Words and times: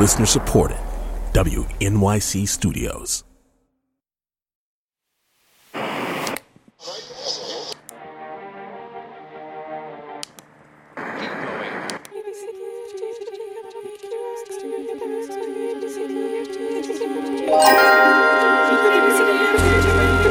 Listener 0.00 0.24
supported. 0.24 0.78
WNYC 1.34 2.48
Studios. 2.48 3.22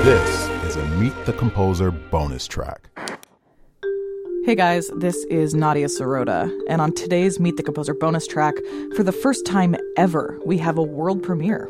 This 0.04 0.50
is 0.66 0.78
a 0.78 0.86
Meet 0.98 1.14
the 1.28 1.34
Composer 1.38 1.92
bonus 1.92 2.48
track. 2.48 2.90
Hey 4.50 4.56
guys, 4.56 4.88
this 4.96 5.26
is 5.26 5.54
Nadia 5.54 5.86
Sirota, 5.86 6.52
and 6.68 6.82
on 6.82 6.92
today's 6.92 7.40
Meet 7.40 7.58
the 7.58 7.62
Composer 7.62 7.94
bonus 7.94 8.26
track, 8.26 8.56
for 8.96 9.04
the 9.04 9.12
first 9.12 9.46
time 9.46 9.76
ever, 9.96 10.40
we 10.44 10.58
have 10.58 10.76
a 10.76 10.82
world 10.82 11.22
premiere. 11.22 11.70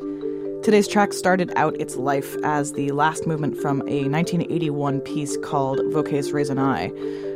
Today's 0.61 0.89
track 0.89 1.13
started 1.13 1.53
out 1.55 1.79
its 1.79 1.95
life 1.95 2.35
as 2.43 2.73
the 2.73 2.91
last 2.91 3.25
movement 3.25 3.55
from 3.55 3.79
a 3.83 4.09
1981 4.09 4.99
piece 4.99 5.37
called 5.37 5.79
Voces 5.93 6.33
Resonae, 6.33 6.89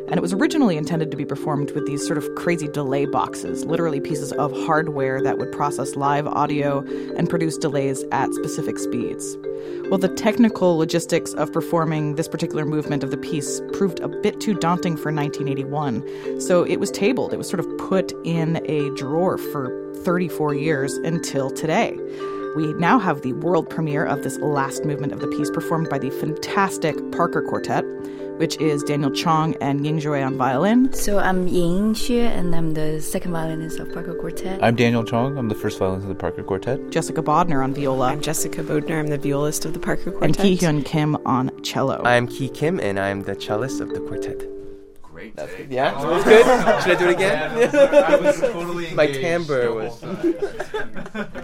and 0.09 0.18
it 0.18 0.22
was 0.22 0.34
originally 0.34 0.76
intended 0.76 1.09
to 1.09 1.16
be 1.16 1.23
performed 1.23 1.72
with 1.72 1.88
these 1.88 2.05
sort 2.05 2.18
of 2.18 2.36
crazy 2.36 2.68
delay 2.68 3.05
boxes, 3.05 3.63
literally 3.63 4.02
pieces 4.02 4.34
of 4.34 4.52
hardware 4.66 5.22
that 5.22 5.38
would 5.38 5.54
process 5.54 5.96
live 5.96 6.27
audio 6.27 6.80
and 7.16 7.30
produce 7.30 7.58
delays 7.58 8.04
at 8.12 8.34
specific 8.34 8.77
speeds. 8.77 9.38
Well, 9.90 9.99
the 9.99 10.10
technical 10.10 10.77
logistics 10.77 11.34
of 11.35 11.52
performing 11.54 12.16
this 12.16 12.27
particular 12.27 12.66
movement 12.66 13.05
of 13.05 13.12
the 13.12 13.18
piece 13.18 13.62
proved 13.71 14.02
a 14.02 14.10
bit 14.10 14.41
too 14.41 14.54
daunting 14.54 14.98
for 14.98 15.13
1981, 15.13 16.41
so 16.41 16.63
it 16.66 16.82
was 16.82 16.91
tabled. 16.91 17.34
It 17.34 17.38
was 17.38 17.48
sort 17.48 17.62
of 17.62 17.77
put 17.77 18.12
in 18.26 18.58
a 18.70 18.94
drawer 18.96 19.38
for 19.38 19.71
34 20.04 20.55
years 20.55 20.96
until 20.98 21.49
today. 21.49 21.98
We 22.55 22.71
now 22.73 22.99
have 22.99 23.23
the 23.23 23.34
world 23.34 23.68
premiere 23.68 24.05
of 24.05 24.21
this 24.21 24.37
last 24.37 24.85
movement 24.85 25.12
of 25.12 25.21
the 25.21 25.27
piece 25.27 25.49
performed 25.49 25.90
by 25.90 25.98
the 25.98 26.12
fantastic 26.12 26.96
Parker 27.12 27.41
Quartet, 27.41 27.84
which 28.37 28.62
is 28.62 28.84
Daniel 28.84 29.09
Chong 29.09 29.55
and 29.55 29.84
Ying 29.84 29.99
Xue 29.99 30.23
on 30.23 30.37
violin. 30.37 30.93
So 30.93 31.18
I'm 31.18 31.48
Ying 31.48 31.96
Xue, 31.96 32.21
and 32.21 32.55
I'm 32.55 32.76
the 32.76 33.01
second 33.01 33.31
violinist 33.31 33.79
of 33.79 33.91
Parker 33.91 34.13
Quartet. 34.13 34.62
I'm 34.62 34.76
Daniel 34.76 35.04
Chong. 35.04 35.35
I'm 35.35 35.49
the 35.49 35.55
first 35.55 35.79
violinist 35.79 36.04
of 36.04 36.09
the 36.09 36.15
Parker 36.15 36.43
Quartet. 36.43 36.91
Jessica 36.91 37.24
Bodner 37.24 37.63
on 37.63 37.74
viola. 37.74 38.09
I'm 38.09 38.21
Jessica 38.21 38.62
Bodner. 38.62 38.99
I'm 38.99 39.07
the 39.07 39.18
violist 39.18 39.65
of 39.65 39.74
the 39.74 39.79
Parker 39.79 40.12
Quartet. 40.12 40.24
And 40.24 40.37
Kee-Hyun 40.37 40.85
Kim 40.85 41.15
on 41.26 41.49
cello. 41.63 42.04
I'm 42.05 42.27
Ki 42.27 42.49
Kim, 42.49 42.79
and 42.79 42.99
I'm 42.99 43.24
the 43.24 43.34
cellist 43.34 43.81
of 43.81 43.90
the 43.90 43.99
quartet. 43.99 44.52
Great. 45.24 45.35
That's 45.38 45.55
good. 45.55 45.71
Yeah, 45.71 45.93
that 45.93 46.05
was 46.05 46.24
good. 46.26 46.46
Should 46.84 46.91
I 46.91 46.99
do 46.99 47.05
it 47.05 47.12
again? 47.12 48.04
I 48.04 48.16
was 48.18 48.40
totally 48.41 48.93
My 48.93 49.07
timbre 49.07 49.74
was. 49.74 50.02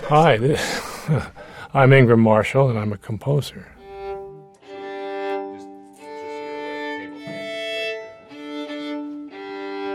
Hi, 0.09 0.35
this, 0.35 1.05
I'm 1.73 1.93
Ingram 1.93 2.19
Marshall, 2.19 2.69
and 2.69 2.77
I'm 2.77 2.91
a 2.91 2.97
composer. 2.97 3.71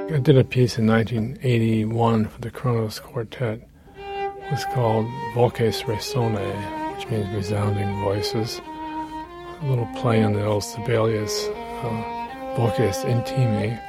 I 0.07 0.19
did 0.23 0.39
a 0.39 0.45
piece 0.45 0.79
in 0.79 0.87
1981 0.87 2.29
for 2.29 2.41
the 2.41 2.51
Kronos 2.51 3.01
Quartet. 3.01 3.69
It 3.99 4.51
was 4.51 4.65
called 4.67 5.07
Voces 5.35 5.83
Resonae, 5.83 6.95
which 6.97 7.07
means 7.09 7.29
resounding 7.35 8.01
voices. 8.03 8.63
A 8.65 9.67
little 9.67 9.89
play 9.97 10.23
on 10.23 10.33
the 10.33 10.45
old 10.45 10.65
Sibelius, 10.65 11.49
uh, 11.49 12.14
Voces 12.57 13.05
Intimae. 13.05 13.81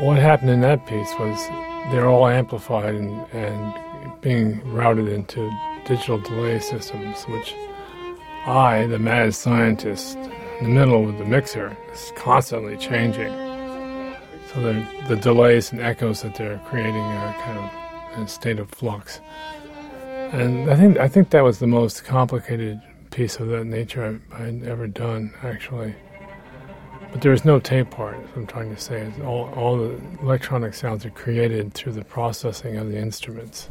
What 0.00 0.18
happened 0.18 0.50
in 0.50 0.60
that 0.60 0.86
piece 0.86 1.12
was 1.18 1.38
they're 1.90 2.06
all 2.06 2.26
amplified 2.26 2.94
and, 2.94 3.26
and 3.32 4.20
being 4.20 4.60
routed 4.72 5.08
into 5.08 5.50
digital 5.86 6.18
delay 6.18 6.60
systems, 6.60 7.24
which 7.24 7.54
I, 8.46 8.86
the 8.86 8.98
mad 8.98 9.34
scientist, 9.34 10.16
in 10.60 10.64
the 10.64 10.70
middle 10.70 11.08
of 11.08 11.18
the 11.18 11.24
mixer, 11.24 11.76
is 11.92 12.12
constantly 12.16 12.76
changing. 12.76 13.32
So 14.52 14.60
the, 14.60 14.86
the 15.08 15.16
delays 15.16 15.72
and 15.72 15.80
echoes 15.80 16.22
that 16.22 16.36
they're 16.36 16.60
creating 16.66 16.94
are 16.94 17.32
kind 17.42 17.58
of 17.58 18.18
in 18.18 18.24
a 18.24 18.28
state 18.28 18.58
of 18.58 18.70
flux. 18.70 19.20
And 20.32 20.70
I 20.70 20.76
think 20.76 20.98
I 20.98 21.08
think 21.08 21.30
that 21.30 21.42
was 21.42 21.58
the 21.58 21.66
most 21.66 22.04
complicated 22.04 22.80
piece 23.10 23.36
of 23.36 23.48
that 23.48 23.64
nature 23.64 24.20
I, 24.32 24.44
I'd 24.44 24.64
ever 24.64 24.86
done, 24.86 25.32
actually. 25.42 25.94
But 27.14 27.22
there 27.22 27.32
is 27.32 27.44
no 27.44 27.60
tape 27.60 27.90
part, 27.90 28.18
what 28.18 28.36
I'm 28.36 28.44
trying 28.44 28.74
to 28.74 28.80
say. 28.80 29.08
All, 29.22 29.48
all 29.54 29.76
the 29.76 30.00
electronic 30.20 30.74
sounds 30.74 31.06
are 31.06 31.10
created 31.10 31.72
through 31.72 31.92
the 31.92 32.02
processing 32.04 32.76
of 32.76 32.90
the 32.90 32.98
instruments. 32.98 33.68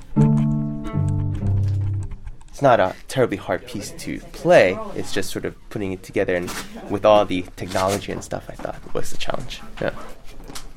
It's 2.48 2.62
not 2.62 2.80
a 2.80 2.96
terribly 3.10 3.36
hard 3.36 3.68
piece 3.68 3.92
to 3.92 4.20
play. 4.32 4.80
It's 4.96 5.12
just 5.12 5.30
sort 5.30 5.44
of 5.44 5.58
putting 5.70 5.92
it 5.92 6.04
together, 6.04 6.36
and 6.36 6.50
with 6.90 7.06
all 7.06 7.26
the 7.26 7.44
technology 7.58 8.14
and 8.14 8.24
stuff, 8.24 8.50
I 8.50 8.54
thought 8.54 8.94
was 8.94 9.12
the 9.12 9.18
challenge. 9.18 9.60
Yeah. 9.82 9.94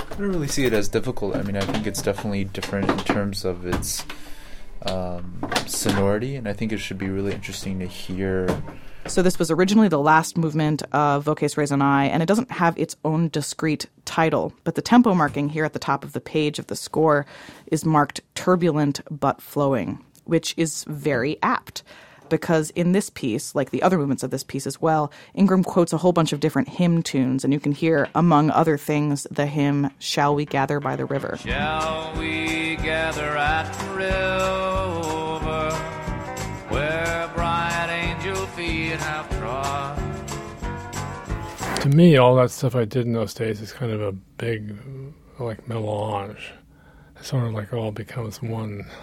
I 0.00 0.14
don't 0.16 0.30
really 0.30 0.48
see 0.48 0.64
it 0.64 0.72
as 0.72 0.88
difficult. 0.88 1.36
I 1.36 1.42
mean, 1.42 1.56
I 1.56 1.60
think 1.60 1.86
it's 1.86 2.02
definitely 2.02 2.46
different 2.46 2.90
in 2.90 2.98
terms 2.98 3.44
of 3.44 3.64
its 3.64 4.04
um, 4.86 5.38
sonority, 5.68 6.34
and 6.34 6.48
I 6.48 6.52
think 6.52 6.72
it 6.72 6.78
should 6.78 6.98
be 6.98 7.10
really 7.10 7.32
interesting 7.32 7.78
to 7.78 7.86
hear. 7.86 8.48
So 9.08 9.22
this 9.22 9.38
was 9.38 9.50
originally 9.50 9.88
the 9.88 9.98
last 9.98 10.36
movement 10.36 10.82
of 10.92 11.24
Voces 11.24 11.54
Resonae, 11.54 12.10
and 12.10 12.22
it 12.22 12.26
doesn't 12.26 12.50
have 12.50 12.78
its 12.78 12.96
own 13.04 13.28
discrete 13.28 13.86
title, 14.04 14.52
but 14.64 14.74
the 14.74 14.82
tempo 14.82 15.14
marking 15.14 15.48
here 15.48 15.64
at 15.64 15.72
the 15.72 15.78
top 15.78 16.04
of 16.04 16.12
the 16.12 16.20
page 16.20 16.58
of 16.58 16.66
the 16.66 16.76
score 16.76 17.24
is 17.68 17.84
marked 17.84 18.20
turbulent 18.34 19.00
but 19.10 19.40
flowing, 19.40 20.04
which 20.24 20.54
is 20.58 20.84
very 20.84 21.38
apt. 21.42 21.82
Because 22.28 22.70
in 22.70 22.90
this 22.92 23.08
piece, 23.08 23.54
like 23.54 23.70
the 23.70 23.82
other 23.82 23.96
movements 23.96 24.24
of 24.24 24.32
this 24.32 24.42
piece 24.42 24.66
as 24.66 24.82
well, 24.82 25.12
Ingram 25.34 25.62
quotes 25.62 25.92
a 25.92 25.98
whole 25.98 26.12
bunch 26.12 26.32
of 26.32 26.40
different 26.40 26.68
hymn 26.68 27.02
tunes, 27.02 27.44
and 27.44 27.52
you 27.52 27.60
can 27.60 27.72
hear, 27.72 28.08
among 28.14 28.50
other 28.50 28.76
things, 28.76 29.26
the 29.30 29.46
hymn 29.46 29.90
Shall 30.00 30.34
We 30.34 30.44
Gather 30.44 30.80
by 30.80 30.96
the 30.96 31.04
River. 31.04 31.38
Shall 31.40 32.12
we 32.18 32.76
gather 32.76 33.36
at 33.36 33.72
the 33.72 33.94
river 33.94 34.65
To 41.86 41.96
me, 41.96 42.16
all 42.16 42.34
that 42.34 42.50
stuff 42.50 42.74
I 42.74 42.84
did 42.84 43.06
in 43.06 43.12
those 43.12 43.32
days 43.32 43.60
is 43.60 43.72
kind 43.72 43.92
of 43.92 44.00
a 44.02 44.10
big, 44.10 44.76
like, 45.38 45.68
melange. 45.68 46.50
It 47.16 47.24
sort 47.24 47.46
of 47.46 47.52
like 47.52 47.72
all 47.72 47.92
becomes 47.92 48.42
one. 48.42 48.86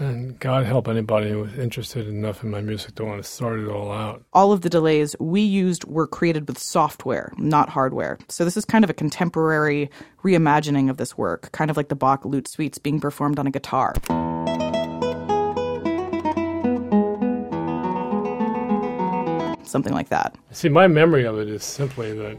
And 0.00 0.40
God 0.40 0.66
help 0.66 0.88
anybody 0.88 1.30
who 1.30 1.38
was 1.38 1.56
interested 1.56 2.08
enough 2.08 2.42
in 2.42 2.50
my 2.50 2.60
music 2.60 2.96
to 2.96 3.04
want 3.04 3.22
to 3.22 3.30
sort 3.30 3.60
it 3.60 3.68
all 3.68 3.92
out. 3.92 4.24
All 4.32 4.50
of 4.50 4.62
the 4.62 4.68
delays 4.68 5.14
we 5.20 5.40
used 5.40 5.84
were 5.84 6.08
created 6.08 6.48
with 6.48 6.58
software, 6.58 7.32
not 7.38 7.68
hardware. 7.68 8.18
So 8.28 8.44
this 8.44 8.56
is 8.56 8.64
kind 8.64 8.82
of 8.82 8.90
a 8.90 8.92
contemporary 8.94 9.88
reimagining 10.24 10.90
of 10.90 10.96
this 10.96 11.16
work, 11.16 11.52
kind 11.52 11.70
of 11.70 11.76
like 11.76 11.90
the 11.90 11.94
Bach 11.94 12.24
lute 12.24 12.48
suites 12.48 12.78
being 12.78 12.98
performed 12.98 13.38
on 13.38 13.46
a 13.46 13.52
guitar. 13.52 13.94
Something 19.74 19.92
like 19.92 20.10
that. 20.10 20.36
See, 20.52 20.68
my 20.68 20.86
memory 20.86 21.24
of 21.24 21.36
it 21.36 21.48
is 21.48 21.64
simply 21.64 22.16
that 22.16 22.36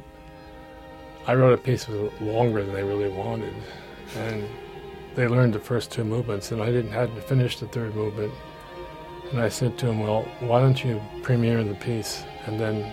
I 1.28 1.36
wrote 1.36 1.52
a 1.52 1.58
piece 1.58 1.84
that 1.84 1.92
was 1.92 2.14
longer 2.22 2.64
than 2.64 2.74
they 2.74 2.82
really 2.82 3.10
wanted. 3.10 3.54
And 4.16 4.48
they 5.16 5.28
learned 5.28 5.54
the 5.54 5.60
first 5.60 5.92
two 5.92 6.06
movements, 6.06 6.54
and 6.54 6.62
I 6.62 6.68
didn't 6.68 6.94
hadn't 6.94 7.22
finished 7.26 7.60
the 7.60 7.68
third 7.68 7.94
movement. 7.94 8.32
And 9.32 9.42
I 9.42 9.50
said 9.50 9.78
to 9.80 9.88
them, 9.88 10.00
"Well, 10.00 10.22
why 10.40 10.62
don't 10.62 10.82
you 10.82 11.02
premiere 11.24 11.62
the 11.62 11.76
piece, 11.76 12.24
and 12.46 12.58
then 12.58 12.90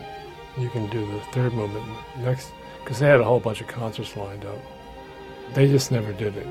you 0.59 0.69
can 0.71 0.91
do 0.91 1.07
the 1.07 1.21
third 1.31 1.53
movement 1.53 1.87
next?" 2.19 2.51
Because 2.83 2.99
they 2.99 3.07
had 3.07 3.21
a 3.21 3.25
whole 3.25 3.39
bunch 3.39 3.61
of 3.61 3.69
concerts 3.69 4.17
lined 4.17 4.45
up. 4.45 4.59
They 5.55 5.69
just 5.69 5.93
never 5.93 6.13
did 6.13 6.37
it. 6.37 6.49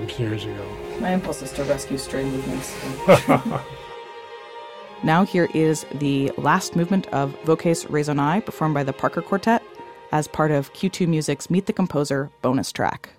It 0.00 0.06
was 0.06 0.18
years 0.18 0.44
ago. 0.46 0.66
My 0.98 1.10
impulse 1.10 1.42
is 1.42 1.52
to 1.52 1.64
rescue 1.64 1.98
stray 1.98 2.24
movements. 2.24 2.74
now 5.04 5.24
here 5.24 5.48
is 5.54 5.84
the 5.92 6.32
last 6.38 6.74
movement 6.74 7.06
of 7.08 7.38
Voces 7.44 7.84
Resonae, 7.84 8.44
performed 8.44 8.74
by 8.74 8.82
the 8.82 8.92
Parker 8.92 9.22
Quartet, 9.22 9.62
as 10.12 10.26
part 10.26 10.50
of 10.50 10.72
Q2 10.72 11.06
Music's 11.06 11.50
Meet 11.50 11.66
the 11.66 11.72
Composer 11.72 12.30
bonus 12.40 12.72
track. 12.72 13.10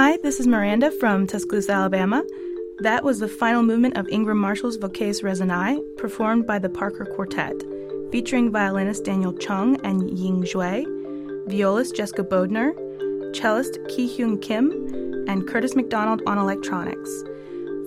Hi, 0.00 0.16
this 0.18 0.38
is 0.38 0.46
Miranda 0.46 0.92
from 0.92 1.26
Tuscaloosa, 1.26 1.72
Alabama. 1.72 2.22
That 2.78 3.02
was 3.02 3.18
the 3.18 3.26
final 3.26 3.64
movement 3.64 3.96
of 3.96 4.08
Ingram 4.08 4.38
Marshall's 4.38 4.76
Voces 4.76 5.22
Resonae, 5.22 5.82
performed 5.96 6.46
by 6.46 6.60
the 6.60 6.68
Parker 6.68 7.04
Quartet, 7.04 7.64
featuring 8.12 8.52
violinist 8.52 9.02
Daniel 9.02 9.32
Chong 9.32 9.84
and 9.84 10.16
Ying 10.16 10.44
Xue, 10.44 10.86
violist 11.48 11.96
Jessica 11.96 12.22
Bodner, 12.22 12.74
cellist 13.34 13.76
Kee-Hyun 13.88 14.40
Kim, 14.40 14.70
and 15.26 15.48
Curtis 15.48 15.74
Macdonald 15.74 16.22
on 16.28 16.38
electronics. 16.38 17.10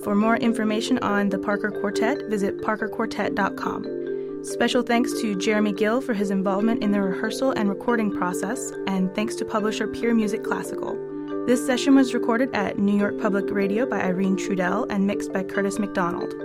For 0.03 0.13
more 0.13 0.35
information 0.35 0.97
on 0.97 1.29
the 1.29 1.39
Parker 1.39 1.71
Quartet, 1.71 2.25
visit 2.27 2.57
parkerquartet.com. 2.57 4.43
Special 4.43 4.81
thanks 4.81 5.13
to 5.21 5.37
Jeremy 5.37 5.71
Gill 5.71 6.01
for 6.01 6.13
his 6.13 6.29
involvement 6.29 6.83
in 6.83 6.91
the 6.91 7.01
rehearsal 7.01 7.51
and 7.51 7.69
recording 7.69 8.11
process, 8.11 8.73
and 8.85 9.15
thanks 9.15 9.37
to 9.37 9.45
publisher 9.45 9.87
Peer 9.87 10.13
Music 10.13 10.43
Classical. 10.43 11.10
This 11.48 11.65
session 11.65 11.95
was 11.95 12.13
recorded 12.13 12.53
at 12.53 12.77
New 12.77 12.95
York 12.95 13.19
Public 13.19 13.50
Radio 13.50 13.88
by 13.88 14.00
Irene 14.00 14.38
Trudel 14.38 14.86
and 14.91 15.07
mixed 15.07 15.33
by 15.33 15.41
Curtis 15.41 15.79
Macdonald. 15.79 16.36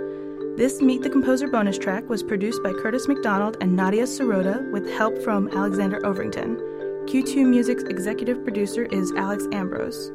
This 0.57 0.81
Meet 0.81 1.03
the 1.03 1.09
Composer 1.09 1.47
bonus 1.47 1.77
track 1.77 2.09
was 2.09 2.23
produced 2.23 2.63
by 2.63 2.73
Curtis 2.73 3.07
Macdonald 3.07 3.57
and 3.61 3.75
Nadia 3.75 4.05
Sirota 4.05 4.69
with 4.71 4.89
help 4.89 5.15
from 5.21 5.49
Alexander 5.49 5.99
Overington. 5.99 6.57
Q2 7.05 7.47
Music's 7.47 7.83
executive 7.83 8.43
producer 8.43 8.85
is 8.85 9.11
Alex 9.11 9.45
Ambrose. 9.51 10.11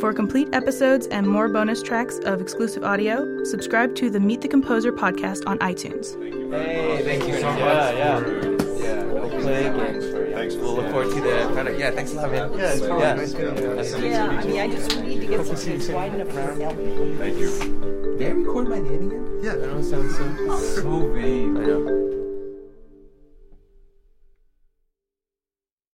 For 0.00 0.12
complete 0.12 0.48
episodes 0.52 1.06
and 1.06 1.28
more 1.28 1.48
bonus 1.48 1.80
tracks 1.80 2.18
of 2.24 2.40
exclusive 2.40 2.82
audio, 2.82 3.44
subscribe 3.44 3.94
to 3.94 4.10
the 4.10 4.18
Meet 4.18 4.40
the 4.40 4.48
Composer 4.48 4.92
podcast 4.92 5.46
on 5.46 5.60
iTunes. 5.60 6.20
Hey, 6.52 7.02
thank 7.04 7.28
you 7.28 7.38
so 7.38 7.52
much. 7.52 7.60
Yeah, 7.60 7.92
yeah. 7.92 8.20
Yeah, 8.82 9.04
we'll 9.04 9.30
play 9.30 9.66
again. 9.66 10.13
Thanks. 10.44 10.62
We'll 10.62 10.74
look 10.74 10.90
forward 10.90 11.14
to 11.14 11.20
the 11.22 11.50
product. 11.54 11.78
Yeah, 11.78 11.90
thanks 11.90 12.12
a 12.12 12.16
lot, 12.16 12.30
man. 12.30 12.52
Yeah, 12.52 12.72
it's 12.72 12.82
yeah. 12.82 13.14
nice 13.14 13.32
meeting 13.32 13.56
you. 13.56 13.74
Nice 13.74 13.98
Yeah, 13.98 14.26
I 14.26 14.44
mean, 14.44 14.60
I 14.60 14.68
just 14.68 15.00
need 15.00 15.20
to 15.20 15.26
get 15.26 15.46
some 15.46 15.56
things 15.56 15.88
wide 15.88 16.14
enough 16.14 16.28
for 16.28 16.54
Thank 17.16 17.38
you. 17.38 18.16
Did 18.18 18.28
I 18.28 18.30
record 18.32 18.68
my 18.68 18.78
name 18.78 19.08
again? 19.08 19.40
Yeah. 19.42 19.52
I 19.52 19.56
know 19.56 19.78
it 19.78 19.84
sounds 19.84 20.16
so, 20.18 20.82
so 20.82 21.12
vain. 21.14 21.56
I 21.56 21.60
know. 21.60 22.13